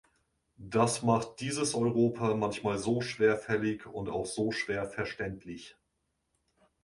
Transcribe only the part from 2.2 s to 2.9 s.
manchmal